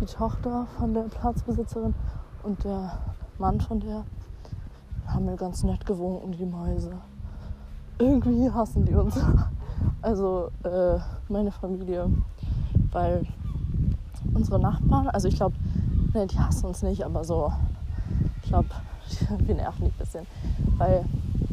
die 0.00 0.06
Tochter 0.06 0.66
von 0.78 0.94
der 0.94 1.02
Platzbesitzerin 1.02 1.94
und 2.42 2.64
der 2.64 2.92
Mann 3.38 3.60
von 3.60 3.80
der 3.80 4.04
haben 5.06 5.26
mir 5.26 5.36
ganz 5.36 5.62
nett 5.62 5.84
gewunken, 5.84 6.32
die 6.32 6.46
Mäuse. 6.46 6.92
Irgendwie 7.98 8.50
hassen 8.50 8.84
die 8.86 8.94
uns. 8.94 9.20
Also 10.00 10.50
äh, 10.64 10.98
meine 11.28 11.50
Familie. 11.50 12.08
Weil 12.92 13.24
unsere 14.32 14.60
Nachbarn, 14.60 15.08
also 15.08 15.26
ich 15.26 15.36
glaube, 15.36 15.56
ne, 16.12 16.26
die 16.26 16.38
hassen 16.38 16.66
uns 16.66 16.82
nicht, 16.82 17.04
aber 17.04 17.24
so, 17.24 17.52
glaube, 18.52 18.68
wir 19.38 19.54
nerven 19.54 19.86
die 19.86 19.90
ein 19.90 19.98
bisschen. 19.98 20.26
Weil 20.76 21.04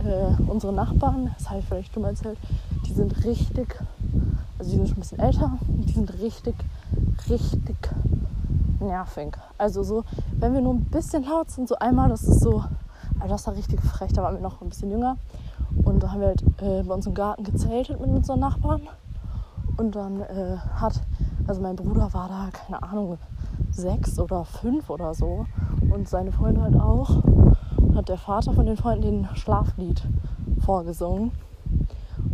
äh, 0.03 0.41
unsere 0.51 0.73
Nachbarn, 0.73 1.31
das 1.37 1.49
habe 1.49 1.59
ich 1.59 1.65
vielleicht 1.65 1.93
schon 1.93 2.03
mal 2.03 2.09
erzählt, 2.09 2.37
die 2.85 2.93
sind 2.93 3.23
richtig, 3.23 3.79
also 4.57 4.71
die 4.71 4.77
sind 4.77 4.89
schon 4.89 4.97
ein 4.97 5.01
bisschen 5.01 5.19
älter 5.19 5.57
und 5.67 5.85
die 5.87 5.93
sind 5.93 6.13
richtig, 6.19 6.55
richtig 7.29 7.77
nervig. 8.81 9.37
Also 9.57 9.83
so, 9.83 10.03
wenn 10.33 10.53
wir 10.53 10.61
nur 10.61 10.73
ein 10.73 10.83
bisschen 10.85 11.23
laut 11.23 11.49
sind, 11.49 11.69
so 11.69 11.75
einmal, 11.75 12.09
das 12.09 12.23
ist 12.23 12.41
so, 12.41 12.63
also 13.19 13.29
das 13.29 13.47
war 13.47 13.55
richtig 13.55 13.81
frech, 13.81 14.11
da 14.11 14.23
waren 14.23 14.35
wir 14.35 14.41
noch 14.41 14.61
ein 14.61 14.69
bisschen 14.69 14.91
jünger. 14.91 15.17
Und 15.85 16.03
da 16.03 16.11
haben 16.11 16.19
wir 16.19 16.27
halt 16.27 16.43
äh, 16.61 16.83
bei 16.83 16.93
uns 16.93 17.07
im 17.07 17.13
Garten 17.13 17.43
gezeltet 17.43 17.99
mit 18.01 18.09
unseren 18.09 18.41
Nachbarn. 18.41 18.81
Und 19.77 19.95
dann 19.95 20.19
äh, 20.21 20.57
hat, 20.57 21.01
also 21.47 21.61
mein 21.61 21.77
Bruder 21.77 22.13
war 22.13 22.27
da, 22.27 22.49
keine 22.51 22.83
Ahnung, 22.83 23.17
sechs 23.71 24.19
oder 24.19 24.43
fünf 24.43 24.89
oder 24.89 25.13
so. 25.13 25.45
Und 25.91 26.07
seine 26.07 26.31
Freunde 26.31 26.61
halt 26.61 26.75
auch. 26.75 27.23
Hat 27.95 28.09
der 28.09 28.17
Vater 28.17 28.53
von 28.53 28.65
den 28.65 28.77
Freunden 28.77 29.01
den 29.01 29.35
Schlaflied 29.35 30.03
vorgesungen. 30.59 31.31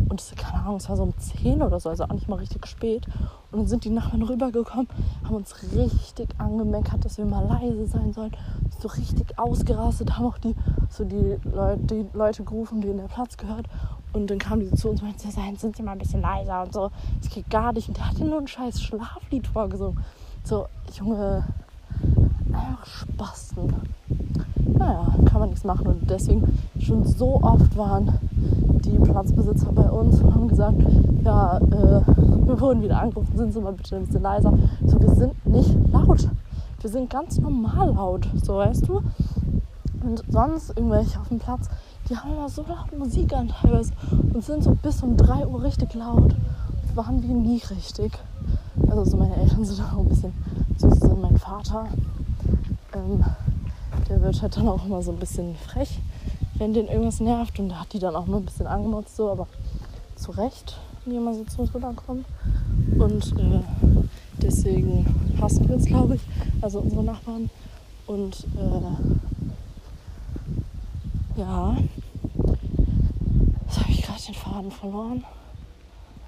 Und 0.10 0.20
es, 0.20 0.34
keine 0.36 0.64
Ahnung, 0.64 0.78
es 0.78 0.90
war 0.90 0.98
so 0.98 1.04
um 1.04 1.18
10 1.18 1.62
oder 1.62 1.80
so, 1.80 1.90
also 1.90 2.04
auch 2.06 2.14
nicht 2.14 2.28
mal 2.28 2.38
richtig 2.38 2.66
spät. 2.68 3.06
Und 3.52 3.60
dann 3.60 3.68
sind 3.68 3.86
die 3.86 3.90
Nachbarn 3.90 4.24
rübergekommen, 4.24 4.88
haben 5.24 5.36
uns 5.36 5.56
richtig 5.74 6.30
angemeckert, 6.38 7.06
dass 7.06 7.18
wir 7.18 7.26
mal 7.26 7.46
leise 7.46 7.88
sein 7.88 8.14
sollen. 8.14 8.32
So 8.80 8.88
richtig 8.88 9.38
ausgerastet, 9.38 10.18
haben 10.18 10.26
auch 10.26 10.38
die, 10.38 10.56
so 10.90 11.06
die, 11.06 11.38
Leute, 11.44 11.82
die 11.84 12.06
Leute 12.14 12.44
gerufen, 12.44 12.82
denen 12.82 12.98
der 12.98 13.08
Platz 13.08 13.38
gehört. 13.38 13.68
Und 14.14 14.30
dann 14.30 14.40
kamen 14.40 14.62
die 14.62 14.76
zu 14.76 14.90
uns 14.90 15.02
und 15.02 15.08
meinten, 15.08 15.58
sind 15.58 15.76
sie 15.76 15.84
mal 15.84 15.94
ein 15.94 15.98
bisschen 15.98 16.22
leiser 16.22 16.64
und 16.64 16.74
so. 16.74 16.92
Das 17.22 17.30
geht 17.30 17.50
gar 17.50 17.74
nicht. 17.74 17.88
Und 17.88 17.98
der 17.98 18.10
hat 18.10 18.20
nur 18.20 18.40
ein 18.40 18.48
scheiß 18.48 18.82
Schlaflied 18.82 19.48
vorgesungen. 19.48 20.00
So, 20.44 20.68
Junge, 20.94 21.46
einfach 22.56 22.86
Spasten. 22.86 23.74
Naja, 24.78 25.08
kann 25.26 25.40
man 25.40 25.50
nichts 25.50 25.64
machen. 25.64 25.88
Und 25.88 26.10
deswegen 26.10 26.58
schon 26.80 27.04
so 27.06 27.42
oft 27.42 27.76
waren 27.78 28.20
die 28.84 28.98
Platzbesitzer 29.00 29.72
bei 29.72 29.90
uns 29.90 30.20
und 30.22 30.34
haben 30.34 30.48
gesagt, 30.48 30.78
ja, 31.24 31.58
äh, 31.58 32.02
wir 32.46 32.62
wurden 32.62 32.82
wieder 32.82 33.02
angerufen, 33.02 33.36
sind 33.38 33.54
Sie 33.54 33.60
mal 33.60 33.74
bitte 33.74 33.96
ein 33.96 34.06
bisschen 34.06 34.22
leiser. 34.22 34.54
So, 34.86 35.00
wir 35.02 35.16
sind 35.16 35.46
nicht 35.46 35.76
laut. 35.92 36.28
Wir 36.82 36.90
sind 36.90 37.10
ganz 37.10 37.40
normal 37.40 37.94
laut, 37.96 38.28
so 38.44 38.58
weißt 38.58 38.88
du. 38.88 39.02
Und 40.04 40.24
sonst 40.30 40.70
irgendwelche 40.70 41.20
auf 41.20 41.30
dem 41.30 41.40
Platz, 41.40 41.68
die 42.08 42.16
haben 42.16 42.34
immer 42.34 42.48
so 42.48 42.64
laut 42.68 42.96
Musik 42.98 43.34
an 43.34 43.48
teilweise 43.48 43.92
und 44.34 44.44
sind 44.44 44.64
so 44.64 44.76
bis 44.76 45.02
um 45.02 45.18
3 45.18 45.48
Uhr 45.48 45.64
richtig 45.64 45.96
laut. 45.96 46.36
Waren 46.94 47.24
wir 47.24 47.34
nie 47.34 47.62
richtig. 47.72 48.12
Also 48.88 49.04
so 49.06 49.18
meine 49.18 49.36
Eltern 49.36 49.66
sind 49.66 49.82
auch 49.82 49.98
ein 49.98 50.10
bisschen 50.10 50.34
süß, 50.78 51.10
mein 51.20 51.38
Vater. 51.38 51.88
Ähm, 52.96 53.24
der 54.10 54.22
wird 54.22 54.42
halt 54.42 54.58
dann 54.58 54.68
auch 54.68 54.86
immer 54.86 55.02
so 55.02 55.12
ein 55.12 55.20
bisschen 55.20 55.56
frech 55.56 56.00
wenn 56.58 56.74
den 56.74 56.88
irgendwas 56.88 57.20
nervt. 57.20 57.60
Und 57.60 57.70
da 57.70 57.82
hat 57.82 57.94
die 57.94 58.00
dann 58.00 58.16
auch 58.16 58.26
nur 58.26 58.40
ein 58.40 58.46
bisschen 58.46 58.68
angemotzt, 58.68 59.16
so, 59.16 59.30
aber 59.30 59.48
zu 60.16 60.32
Recht, 60.32 60.78
wie 61.06 61.16
immer 61.16 61.34
so 61.34 61.44
zu 61.44 61.62
uns 61.62 61.74
rüberkommen. 61.74 62.26
Und 62.98 63.34
äh, 63.38 63.62
deswegen 64.42 65.06
hassen 65.40 65.68
wir 65.68 65.76
uns, 65.76 65.86
glaube 65.86 66.16
ich, 66.16 66.22
also 66.62 66.80
unsere 66.80 67.04
Nachbarn. 67.04 67.50
Und 68.08 68.46
äh, 68.58 68.82
ja, 71.40 71.76
jetzt 73.68 73.80
habe 73.80 73.92
ich 73.92 74.02
gerade 74.02 74.22
den 74.22 74.36
Faden 74.36 74.72
verloren. 74.72 75.24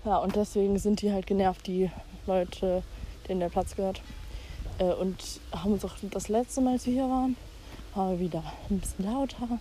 Ja, 0.06 0.18
und 0.18 0.36
deswegen 0.36 0.78
sind 0.80 1.02
die 1.02 1.12
halt 1.12 1.28
genervt, 1.28 1.68
die 1.68 1.90
Leute, 2.26 2.84
denen 3.28 3.40
der 3.40 3.50
Platz 3.50 3.76
gehört. 3.76 4.02
Äh, 4.80 4.94
und 4.94 5.16
haben 5.52 5.74
uns 5.74 5.86
auch 5.86 5.96
das 6.12 6.30
letzte 6.30 6.62
Mal, 6.62 6.74
als 6.74 6.86
wir 6.86 6.94
hier 6.94 7.10
waren, 7.10 7.36
waren 7.96 8.12
wir 8.12 8.20
wieder 8.20 8.44
ein 8.70 8.80
bisschen 8.80 9.06
lauter 9.06 9.60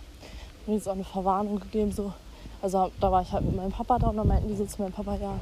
mir 0.67 0.75
jetzt 0.75 0.87
auch 0.87 0.93
eine 0.93 1.03
Verwarnung 1.03 1.59
gegeben. 1.59 1.91
So. 1.91 2.13
Also 2.61 2.91
da 2.99 3.11
war 3.11 3.21
ich 3.21 3.31
halt 3.31 3.45
mit 3.45 3.55
meinem 3.55 3.71
Papa 3.71 3.99
da 3.99 4.07
und 4.07 4.17
dann 4.17 4.27
meinten 4.27 4.47
die 4.47 4.55
so 4.55 4.65
zu 4.65 4.81
meinem 4.81 4.91
Papa, 4.91 5.15
ja, 5.15 5.39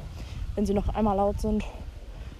wenn 0.54 0.66
sie 0.66 0.74
noch 0.74 0.88
einmal 0.94 1.16
laut 1.16 1.40
sind, 1.40 1.64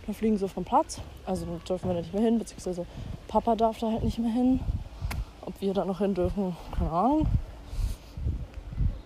dann 0.06 0.14
fliegen 0.14 0.38
sie 0.38 0.48
vom 0.48 0.64
Platz. 0.64 1.00
Also 1.24 1.46
dürfen 1.68 1.88
wir 1.88 1.94
da 1.94 2.00
nicht 2.00 2.12
mehr 2.12 2.22
hin, 2.22 2.38
beziehungsweise 2.38 2.86
Papa 3.28 3.56
darf 3.56 3.78
da 3.78 3.90
halt 3.90 4.04
nicht 4.04 4.18
mehr 4.18 4.32
hin. 4.32 4.60
Ob 5.42 5.60
wir 5.60 5.74
da 5.74 5.84
noch 5.84 5.98
hin 5.98 6.14
dürfen, 6.14 6.56
keine 6.76 6.90
Ahnung. 6.90 7.26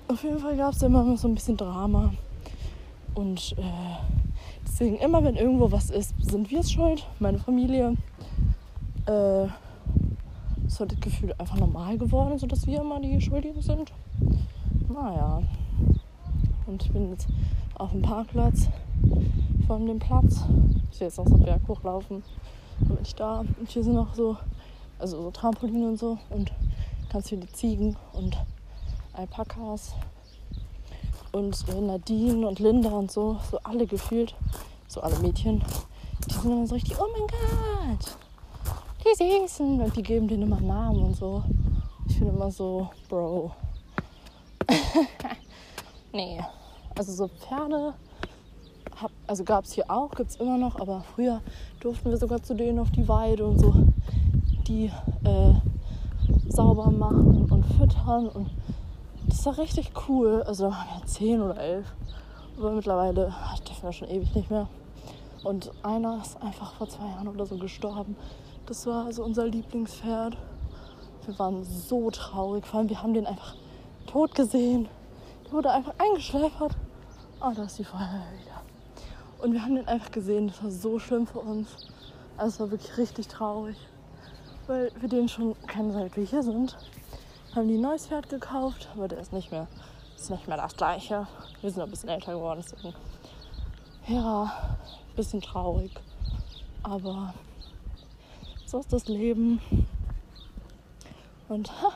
Auf 0.09 0.23
jeden 0.23 0.39
Fall 0.39 0.57
gab 0.57 0.73
es 0.73 0.83
immer 0.83 1.17
so 1.17 1.29
ein 1.29 1.35
bisschen 1.35 1.57
Drama. 1.57 2.13
Und 3.15 3.55
äh, 3.59 4.20
deswegen 4.81 4.97
immer, 4.97 5.23
wenn 5.23 5.37
irgendwo 5.37 5.71
was 5.71 5.91
ist, 5.91 6.15
sind 6.23 6.51
wir 6.51 6.61
es 6.61 6.73
schuld, 6.73 7.07
meine 7.19 7.39
Familie. 7.39 7.97
Äh, 9.07 9.45
ist 10.67 10.81
halt 10.81 10.93
das 10.93 11.01
Gefühl 11.01 11.35
einfach 11.37 11.57
normal 11.57 11.99
geworden, 11.99 12.39
sodass 12.39 12.67
wir 12.67 12.81
immer 12.81 12.99
die 12.99 13.21
Schuldigen 13.21 13.61
sind. 13.61 13.93
Naja. 14.89 15.43
Und 16.67 16.83
ich 16.83 16.91
bin 16.93 17.11
jetzt 17.11 17.29
auf 17.75 17.91
dem 17.91 18.01
Parkplatz 18.01 18.69
von 19.67 19.87
dem 19.87 19.99
Platz. 19.99 20.45
Ich 20.93 21.01
will 21.01 21.09
jetzt 21.09 21.19
noch 21.19 21.27
so 21.27 21.35
einen 21.35 21.45
Berg 21.45 21.61
hochlaufen. 21.69 22.23
Dann 22.79 22.89
bin 22.89 22.99
ich 23.03 23.15
da. 23.15 23.41
Und 23.41 23.69
hier 23.69 23.85
sind 23.85 23.95
noch 23.95 24.15
so 24.15 24.37
Also 24.99 25.21
so 25.21 25.31
Trampolin 25.31 25.85
und 25.85 25.99
so. 25.99 26.19
Und 26.31 26.53
ganz 27.13 27.29
viele 27.29 27.47
Ziegen 27.49 27.97
und 28.13 28.39
Alpakas. 29.13 29.95
Und 31.33 31.65
Nadine 31.81 32.47
und 32.47 32.59
Linda 32.59 32.91
und 32.91 33.11
so, 33.11 33.39
so 33.51 33.59
alle 33.63 33.87
gefühlt, 33.87 34.35
so 34.91 35.01
alle 35.03 35.17
Mädchen, 35.21 35.63
die 36.27 36.35
sind 36.35 36.51
immer 36.51 36.67
so 36.67 36.75
richtig, 36.75 36.99
oh 36.99 37.07
mein 37.13 37.29
Gott, 37.29 38.17
die 39.05 39.45
Süßen. 39.45 39.81
Und 39.81 39.97
die 39.97 40.03
geben 40.03 40.27
denen 40.27 40.43
immer 40.43 40.61
Namen 40.61 41.05
und 41.05 41.15
so. 41.15 41.45
Ich 42.09 42.17
finde 42.17 42.33
immer 42.33 42.51
so, 42.51 42.91
Bro. 43.09 43.53
nee. 46.13 46.41
Also 46.99 47.13
so 47.13 47.29
Pferde, 47.29 47.95
hab, 49.01 49.13
also 49.29 49.45
gab 49.45 49.65
es 49.65 49.73
hier 49.73 49.89
auch, 49.89 50.11
gibt 50.11 50.31
es 50.31 50.37
immer 50.37 50.59
noch, 50.59 50.81
aber 50.81 51.05
früher 51.15 51.41
durften 51.79 52.11
wir 52.11 52.17
sogar 52.17 52.43
zu 52.43 52.55
denen 52.55 52.81
auf 52.81 52.91
die 52.91 53.07
Weide 53.07 53.47
und 53.47 53.61
so 53.61 53.73
die 54.67 54.91
äh, 55.25 55.55
sauber 56.49 56.91
machen 56.91 57.49
und 57.49 57.65
füttern 57.77 58.29
und 58.29 58.51
das 59.29 59.47
war 59.47 59.57
richtig 59.57 59.93
cool. 60.09 60.43
Also 60.43 60.65
da 60.65 60.71
waren 60.73 61.01
wir 61.01 61.07
zehn 61.07 61.41
oder 61.41 61.57
elf. 61.57 61.87
Aber 62.59 62.73
mittlerweile 62.73 63.33
dürfen 63.67 63.83
wir 63.83 63.93
schon 63.93 64.09
ewig 64.09 64.35
nicht 64.35 64.51
mehr. 64.51 64.69
Und 65.43 65.71
einer 65.83 66.21
ist 66.23 66.41
einfach 66.43 66.75
vor 66.75 66.89
zwei 66.89 67.07
Jahren 67.07 67.29
oder 67.29 67.47
so 67.47 67.57
gestorben. 67.57 68.17
Das 68.67 68.87
war 68.87 69.07
also 69.07 69.25
unser 69.25 69.47
Lieblingspferd. 69.47 70.37
Wir 71.27 71.39
waren 71.39 71.65
so 71.65 72.11
traurig. 72.11 72.67
Vor 72.67 72.81
allem, 72.81 72.89
wir 72.89 73.03
haben 73.03 73.15
den 73.15 73.27
einfach 73.27 73.55
tot 74.07 74.35
gesehen. 74.35 74.89
Der 75.45 75.53
wurde 75.53 75.71
einfach 75.71 75.95
eingeschläfert. 75.99 76.77
Oh, 77.41 77.53
da 77.55 77.65
ist 77.65 77.79
die 77.79 77.85
Feuerwehr 77.85 78.27
wieder. 78.43 78.63
Und 79.43 79.53
wir 79.53 79.63
haben 79.63 79.75
den 79.75 79.89
einfach 79.89 80.11
gesehen. 80.11 80.49
Das 80.49 80.63
war 80.63 80.71
so 80.71 80.99
schlimm 80.99 81.27
für 81.27 81.41
uns. 81.41 81.69
Also 82.37 82.49
es 82.49 82.61
war 82.61 82.71
wirklich 82.71 82.99
richtig 82.99 83.29
traurig. 83.29 83.77
Weil 84.67 84.93
wir 85.01 85.09
den 85.09 85.29
schon 85.29 85.55
kennen, 85.67 85.93
seit 85.93 86.17
wir 86.17 86.25
hier 86.25 86.43
sind. 86.43 86.77
Haben 87.55 87.67
die 87.67 87.75
ein 87.75 87.81
neues 87.81 88.07
Pferd 88.07 88.29
gekauft, 88.29 88.89
aber 88.95 89.09
der 89.09 89.19
ist 89.19 89.33
nicht 89.33 89.51
mehr, 89.51 89.67
ist 90.15 90.31
nicht 90.31 90.47
mehr 90.47 90.57
das 90.57 90.77
gleiche. 90.77 91.27
Wir 91.61 91.71
sind 91.71 91.83
ein 91.83 91.91
bisschen 91.91 92.09
älter 92.09 92.35
geworden, 92.35 92.63
deswegen. 92.63 92.95
Ja, 94.07 94.77
bisschen 95.21 95.43
traurig. 95.43 95.93
Aber 96.83 97.35
so 98.65 98.79
ist 98.79 98.93
das 98.93 99.07
Leben. 99.07 99.61
Und 101.49 101.71
ha, 101.83 101.93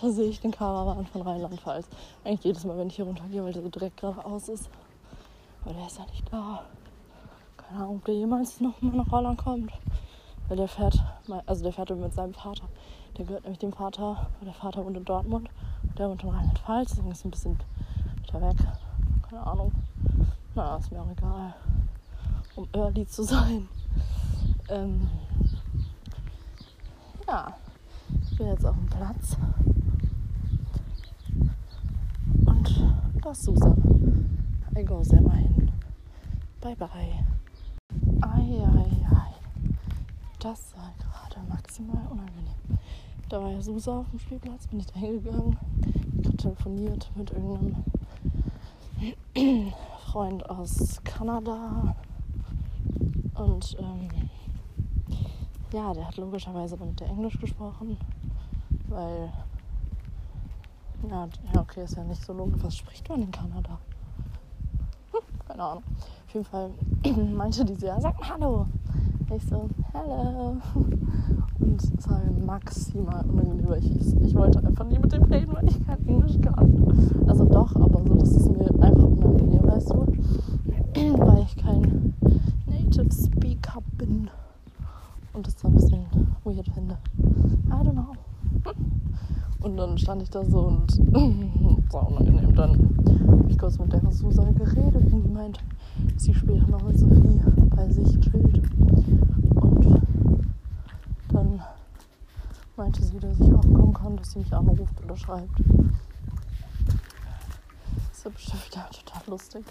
da 0.00 0.10
sehe 0.10 0.28
ich 0.28 0.40
den 0.40 0.52
Karawan 0.52 1.06
von 1.06 1.22
Rheinland-Pfalz. 1.22 1.88
Eigentlich 2.24 2.44
jedes 2.44 2.64
Mal, 2.64 2.78
wenn 2.78 2.86
ich 2.86 2.96
hier 2.96 3.04
runtergehe, 3.04 3.42
weil 3.42 3.52
der 3.52 3.62
so 3.62 3.68
direkt 3.68 4.00
geradeaus 4.00 4.48
ist. 4.48 4.70
Aber 5.64 5.74
der 5.74 5.86
ist 5.86 5.98
ja 5.98 6.06
nicht 6.06 6.32
da. 6.32 6.62
Keine 7.56 7.80
Ahnung, 7.80 7.96
ob 7.96 8.04
der 8.04 8.14
jemals 8.14 8.60
noch 8.60 8.80
mal 8.80 8.94
nach 8.94 9.10
Holland 9.10 9.38
kommt. 9.38 9.72
Weil 10.46 10.56
der 10.56 10.68
fährt, 10.68 11.02
also 11.46 11.64
der 11.64 11.72
fährt 11.72 11.90
mit 11.90 12.14
seinem 12.14 12.34
Vater. 12.34 12.68
Der 13.16 13.24
gehört 13.24 13.42
nämlich 13.42 13.58
dem 13.58 13.72
Vater, 13.72 14.28
der 14.40 14.54
Vater 14.54 14.84
wohnt 14.84 14.96
in 14.96 15.04
Dortmund. 15.04 15.50
Der 15.98 16.08
wohnt 16.08 16.22
in 16.22 16.28
Rheinland-Pfalz, 16.28 16.90
deswegen 16.90 17.10
ist 17.10 17.24
ein 17.24 17.30
bisschen 17.32 17.58
weiter 18.22 18.40
weg. 18.40 18.56
Keine 19.28 19.42
Ahnung. 19.44 19.72
Na, 20.54 20.76
ist 20.76 20.92
mir 20.92 21.02
auch 21.02 21.10
egal. 21.10 21.54
Um 22.58 22.66
early 22.72 23.06
zu 23.06 23.22
sein. 23.22 23.68
Ähm, 24.68 25.08
ja, 27.24 27.54
ich 28.28 28.36
bin 28.36 28.48
jetzt 28.48 28.66
auf 28.66 28.74
dem 28.74 28.86
Platz. 28.86 29.36
Und 32.44 32.96
da 33.22 33.30
ist 33.30 33.42
Susa. 33.44 33.76
I 34.76 34.82
go 34.84 35.04
mal 35.22 35.36
hin. 35.36 35.70
Bye 36.60 36.74
bye. 36.74 36.88
Ei, 38.22 38.64
ei, 38.66 39.06
ei. 39.08 39.34
Das 40.40 40.74
war 40.76 40.92
gerade 40.98 41.48
maximal 41.48 42.08
unangenehm. 42.10 42.56
Da 43.28 43.40
war 43.40 43.52
ja 43.52 43.62
Susa 43.62 44.00
auf 44.00 44.10
dem 44.10 44.18
Spielplatz, 44.18 44.66
bin 44.66 44.80
ich 44.80 44.86
da 44.86 44.98
hingegangen. 44.98 45.56
Ich 46.20 46.26
habe 46.26 46.36
telefoniert 46.36 47.08
mit 47.14 47.30
irgendeinem 47.30 47.84
Freund 50.10 50.50
aus 50.50 51.00
Kanada. 51.04 51.94
Und 53.38 53.76
ähm, 53.78 54.08
ja, 55.72 55.92
der 55.94 56.08
hat 56.08 56.16
logischerweise 56.16 56.76
mit 56.76 56.98
der 56.98 57.08
Englisch 57.08 57.38
gesprochen, 57.38 57.96
weil, 58.88 59.32
ja, 61.08 61.28
okay, 61.56 61.84
ist 61.84 61.96
ja 61.96 62.04
nicht 62.04 62.24
so 62.24 62.32
logisch. 62.32 62.62
Was 62.62 62.76
spricht 62.76 63.08
man 63.08 63.22
in 63.22 63.30
Kanada? 63.30 63.78
Hm, 65.12 65.20
keine 65.46 65.62
Ahnung. 65.62 65.84
Auf 66.26 66.34
jeden 66.34 66.46
Fall 66.46 66.70
meinte 67.34 67.64
die 67.64 67.74
so, 67.74 67.86
ja, 67.86 68.00
sag 68.00 68.18
mal 68.18 68.28
Hallo. 68.28 68.66
Ich 69.34 69.44
so, 69.44 69.68
Hallo. 69.94 70.56
Und 71.60 71.82
es 71.82 72.08
war 72.08 72.20
maximal 72.44 73.24
unangenehm, 73.26 73.68
weil 73.68 73.84
ich, 73.84 74.16
ich 74.22 74.34
wollte 74.34 74.64
einfach 74.64 74.86
nie 74.86 74.98
mit 74.98 75.12
dem 75.12 75.22
reden, 75.24 75.52
weil 75.52 75.68
ich 75.68 75.86
kein 75.86 76.06
Englisch 76.08 76.40
kann. 76.40 77.24
Also 77.28 77.44
doch, 77.44 77.76
aber 77.76 78.02
so, 78.02 78.14
das 78.14 78.30
ist 78.30 78.50
mir 78.50 78.70
einfach 78.82 79.04
unangenehm, 79.04 79.64
weißt 79.64 79.90
du? 79.94 80.06
weil 81.18 81.42
ich 81.42 81.56
kein 81.56 82.07
Native 82.88 83.12
Speaker 83.12 83.82
bin 83.98 84.30
und 85.34 85.46
das 85.46 85.62
ein 85.62 85.74
bisschen 85.74 86.06
weird 86.42 86.66
finde. 86.72 86.96
I 87.66 87.84
don't 87.84 87.92
know. 87.92 88.14
Und 89.60 89.76
dann 89.76 89.98
stand 89.98 90.22
ich 90.22 90.30
da 90.30 90.42
so 90.42 90.60
und 90.60 90.90
es 90.90 90.98
war 91.92 92.08
unangenehm. 92.08 92.54
Dann 92.54 92.70
habe 93.28 93.50
ich 93.50 93.58
kurz 93.58 93.78
mit 93.78 93.92
der 93.92 94.00
Susa 94.10 94.50
geredet 94.52 95.12
und 95.12 95.22
die 95.22 95.28
meint, 95.28 95.58
sie 96.16 96.32
später 96.32 96.66
noch 96.68 96.82
mit 96.82 96.98
Sophie 96.98 97.42
bei 97.76 97.90
sich 97.90 98.18
chillt. 98.20 98.62
Und 99.54 100.00
dann 101.30 101.60
meinte 102.78 103.02
sie, 103.02 103.18
dass 103.18 103.38
ich 103.38 103.52
auch 103.52 103.60
kommen 103.60 103.92
kann, 103.92 104.16
dass 104.16 104.30
sie 104.30 104.38
mich 104.38 104.54
anruft 104.54 105.04
oder 105.04 105.16
schreibt. 105.16 105.60
Das 108.08 108.16
ist 108.16 108.24
ja 108.24 108.30
bestimmt 108.30 108.70
total 108.72 109.22
lustig. 109.26 109.64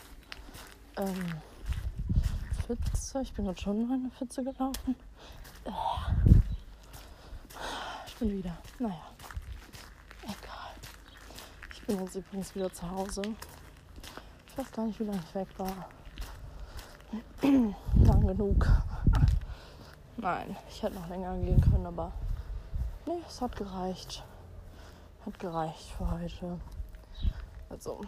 Ähm, 0.97 1.41
Pfütze, 2.75 3.21
ich 3.21 3.33
bin 3.33 3.45
gerade 3.45 3.61
schon 3.61 3.79
in 3.79 3.91
eine 3.91 4.09
Pfütze 4.09 4.43
gelaufen. 4.43 4.95
Ich 8.05 8.15
bin 8.15 8.31
wieder. 8.31 8.57
Naja. 8.79 9.01
Egal. 10.23 10.73
Ich 11.71 11.81
bin 11.83 11.99
jetzt 12.01 12.15
übrigens 12.15 12.53
wieder 12.55 12.71
zu 12.73 12.89
Hause. 12.91 13.21
Ich 14.47 14.57
weiß 14.57 14.69
gar 14.73 14.85
nicht, 14.85 14.99
wie 14.99 15.05
lange 15.05 15.19
ich 15.19 15.35
weg 15.35 15.47
war. 15.57 15.87
Lang 18.03 18.27
genug. 18.27 18.67
Nein, 20.17 20.57
ich 20.67 20.83
hätte 20.83 20.95
noch 20.95 21.07
länger 21.07 21.37
gehen 21.37 21.61
können, 21.61 21.85
aber 21.85 22.11
nee, 23.05 23.21
es 23.25 23.39
hat 23.39 23.55
gereicht. 23.55 24.25
Hat 25.25 25.39
gereicht 25.39 25.91
für 25.97 26.11
heute. 26.11 26.59
Also 27.69 28.01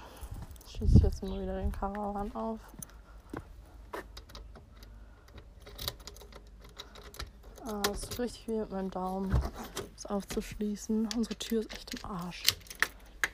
schließe 0.67 0.97
ich 0.97 1.03
jetzt 1.03 1.23
mal 1.23 1.41
wieder 1.41 1.59
den 1.59 1.71
Karawan 1.71 2.35
auf. 2.35 2.59
Ah, 7.71 7.83
es 7.93 8.01
tut 8.01 8.19
richtig 8.21 8.47
weh 8.47 8.57
mit 8.57 8.71
meinem 8.71 8.89
Daumen, 8.89 9.29
das 9.93 10.07
aufzuschließen. 10.07 11.07
Unsere 11.15 11.35
Tür 11.35 11.59
ist 11.59 11.71
echt 11.71 11.93
im 11.93 12.09
Arsch. 12.09 12.43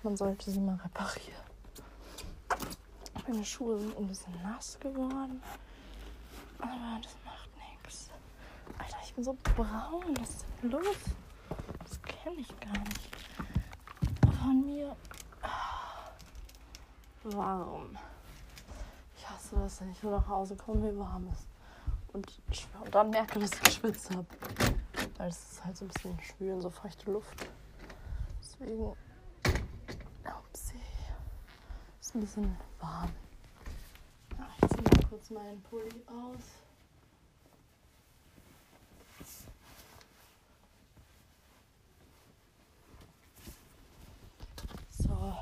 Man 0.04 0.18
sollte 0.18 0.52
sie 0.52 0.60
mal 0.60 0.76
reparieren. 0.76 1.46
Meine 3.26 3.46
Schuhe 3.46 3.80
sind 3.80 3.98
ein 3.98 4.08
bisschen 4.08 4.34
nass 4.44 4.78
geworden. 4.82 5.42
Aber 6.60 7.00
das 7.02 7.16
macht 7.24 7.50
nichts. 7.56 8.10
Alter, 8.78 8.98
ich 9.06 9.14
bin 9.14 9.24
so 9.24 9.38
braun. 9.42 10.18
Was 10.20 10.30
ist 10.30 10.46
denn 10.62 10.72
los? 10.72 10.98
Das 11.88 12.02
kenne 12.02 12.42
ich 12.42 12.60
gar 12.60 12.78
nicht. 12.78 13.10
Von 14.42 14.66
mir. 14.66 14.98
Warum? 17.24 17.98
Ich 19.18 19.30
hasse 19.30 19.56
das, 19.56 19.80
wenn 19.80 19.92
ich 19.92 20.04
nur 20.04 20.12
nach 20.12 20.28
Hause 20.28 20.58
komme, 20.58 20.92
wie 20.92 21.00
warm 21.00 21.26
ist 21.32 21.48
und, 22.16 22.42
und 22.82 22.96
dann 22.96 23.10
merke, 23.10 23.40
dass 23.40 23.52
ich 23.52 23.62
geschwitzt 23.62 24.10
habe. 24.12 24.26
Weil 25.18 25.30
es 25.30 25.52
ist 25.52 25.66
halt 25.66 25.76
so 25.76 25.86
ein 25.86 25.90
bisschen 25.90 26.20
schwül 26.22 26.54
und 26.54 26.62
so 26.62 26.70
feuchte 26.70 27.12
Luft. 27.12 27.48
Deswegen. 28.42 28.96
Upsi. 30.24 30.80
Ist 32.00 32.16
ein 32.16 32.22
bisschen 32.22 32.58
warm. 32.80 33.12
Ich 34.62 34.70
ziehe 34.70 34.82
mal 34.82 35.10
kurz 35.10 35.30
meinen 35.30 35.62
Pulli 35.64 36.04
aus. 36.08 36.44
So, 44.90 45.36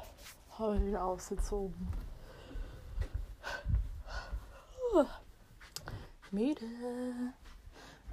habe 0.58 0.78
ich 0.78 0.86
wieder 0.86 1.04
ausgezogen. 1.04 1.88
Mädel. 6.34 6.67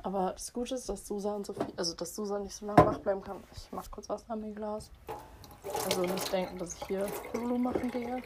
Aber 0.03 0.33
das 0.33 0.53
Gute 0.53 0.75
ist, 0.75 0.89
dass 0.89 1.07
Susan 1.07 1.45
so 1.45 1.53
viel, 1.53 1.73
also 1.77 1.95
dass 1.95 2.15
Susan 2.15 2.43
nicht 2.43 2.55
so 2.55 2.67
lange 2.67 2.87
wach 2.87 2.99
bleiben 2.99 3.23
kann. 3.23 3.43
Ich 3.55 3.71
mach 3.73 3.91
kurz 3.91 4.09
Wasser 4.09 4.35
in 4.35 4.41
mein 4.41 4.55
Glas. 4.55 4.91
Also 5.85 6.03
nicht 6.03 6.33
denken, 6.33 6.59
dass 6.59 6.75
ich 6.75 6.87
hier 6.87 7.07
Lulu 7.35 7.59
machen 7.59 7.91
gehe. 7.91 8.23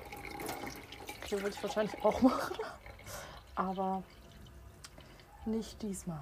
Okay, 1.22 1.36
würde 1.36 1.48
ich 1.48 1.62
wahrscheinlich 1.62 2.04
auch 2.04 2.20
machen. 2.22 2.56
Aber 3.56 4.02
nicht 5.46 5.80
diesmal. 5.82 6.18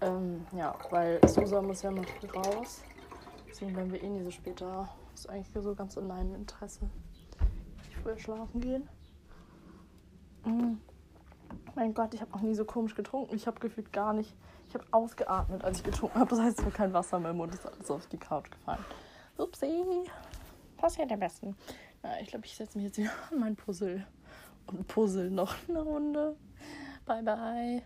Ähm, 0.00 0.46
ja, 0.52 0.74
weil 0.90 1.20
Susa 1.28 1.60
muss 1.60 1.82
ja 1.82 1.90
noch 1.90 2.06
raus. 2.34 2.82
Deswegen 3.48 3.72
bleiben 3.72 3.92
wir 3.92 4.02
eh 4.02 4.08
nie 4.08 4.22
so 4.22 4.30
spät 4.30 4.60
da. 4.60 4.88
Ist 5.12 5.28
eigentlich 5.28 5.48
so 5.62 5.74
ganz 5.74 5.96
in 5.96 6.06
meinem 6.06 6.34
Interesse. 6.34 6.88
Ich 7.88 7.96
früher 7.96 8.18
schlafen 8.18 8.60
gehen. 8.60 8.88
Mhm. 10.44 10.80
Mein 11.78 11.94
Gott, 11.94 12.12
ich 12.12 12.20
habe 12.20 12.32
noch 12.32 12.40
nie 12.40 12.56
so 12.56 12.64
komisch 12.64 12.96
getrunken. 12.96 13.36
Ich 13.36 13.46
habe 13.46 13.60
gefühlt 13.60 13.92
gar 13.92 14.12
nicht. 14.12 14.34
Ich 14.66 14.74
habe 14.74 14.84
ausgeatmet, 14.90 15.62
als 15.62 15.78
ich 15.78 15.84
getrunken 15.84 16.18
habe. 16.18 16.30
Das 16.30 16.40
heißt, 16.40 16.58
es 16.58 16.64
war 16.64 16.72
kein 16.72 16.92
Wasser 16.92 17.20
mehr 17.20 17.30
im 17.30 17.36
Mund. 17.36 17.54
Es 17.54 17.60
ist 17.60 17.66
alles 17.66 17.88
auf 17.88 18.06
die 18.08 18.16
Couch 18.16 18.50
gefallen. 18.50 18.84
Upsi. 19.36 19.84
Passiert 20.76 21.12
am 21.12 21.20
besten. 21.20 21.54
Na, 22.02 22.20
ich 22.20 22.30
glaube, 22.30 22.46
ich 22.46 22.56
setze 22.56 22.76
mich 22.76 22.88
jetzt 22.88 22.98
wieder 22.98 23.12
an 23.30 23.38
mein 23.38 23.54
Puzzle 23.54 24.04
und 24.66 24.88
puzzle 24.88 25.30
noch 25.30 25.54
eine 25.68 25.82
Runde. 25.82 26.34
Bye, 27.06 27.22
bye. 27.22 27.82